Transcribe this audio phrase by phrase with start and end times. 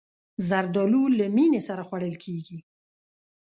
[0.49, 2.57] زردالو له مینې سره خوړل کېږي.